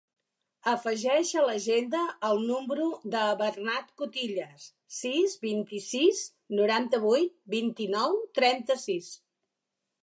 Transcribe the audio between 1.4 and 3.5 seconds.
a l'agenda el número del